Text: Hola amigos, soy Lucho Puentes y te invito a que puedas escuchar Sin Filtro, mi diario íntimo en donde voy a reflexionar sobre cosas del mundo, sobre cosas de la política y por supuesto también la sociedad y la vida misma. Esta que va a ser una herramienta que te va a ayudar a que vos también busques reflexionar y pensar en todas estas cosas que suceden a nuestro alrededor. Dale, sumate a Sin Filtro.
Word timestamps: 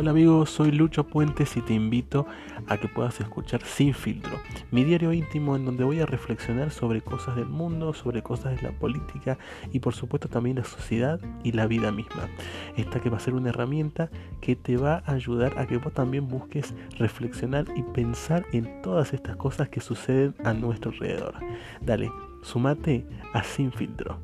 Hola 0.00 0.12
amigos, 0.12 0.50
soy 0.50 0.70
Lucho 0.70 1.08
Puentes 1.08 1.56
y 1.56 1.60
te 1.60 1.74
invito 1.74 2.24
a 2.68 2.76
que 2.76 2.86
puedas 2.86 3.20
escuchar 3.20 3.62
Sin 3.64 3.94
Filtro, 3.94 4.38
mi 4.70 4.84
diario 4.84 5.12
íntimo 5.12 5.56
en 5.56 5.64
donde 5.64 5.82
voy 5.82 5.98
a 5.98 6.06
reflexionar 6.06 6.70
sobre 6.70 7.00
cosas 7.00 7.34
del 7.34 7.46
mundo, 7.46 7.92
sobre 7.92 8.22
cosas 8.22 8.54
de 8.54 8.62
la 8.62 8.70
política 8.70 9.38
y 9.72 9.80
por 9.80 9.96
supuesto 9.96 10.28
también 10.28 10.58
la 10.58 10.62
sociedad 10.62 11.18
y 11.42 11.50
la 11.50 11.66
vida 11.66 11.90
misma. 11.90 12.28
Esta 12.76 13.00
que 13.00 13.10
va 13.10 13.16
a 13.16 13.20
ser 13.20 13.34
una 13.34 13.48
herramienta 13.48 14.08
que 14.40 14.54
te 14.54 14.76
va 14.76 15.02
a 15.04 15.14
ayudar 15.14 15.58
a 15.58 15.66
que 15.66 15.78
vos 15.78 15.92
también 15.92 16.28
busques 16.28 16.74
reflexionar 16.96 17.66
y 17.74 17.82
pensar 17.82 18.46
en 18.52 18.80
todas 18.82 19.12
estas 19.12 19.34
cosas 19.34 19.68
que 19.68 19.80
suceden 19.80 20.32
a 20.44 20.52
nuestro 20.52 20.92
alrededor. 20.92 21.34
Dale, 21.84 22.08
sumate 22.42 23.04
a 23.32 23.42
Sin 23.42 23.72
Filtro. 23.72 24.20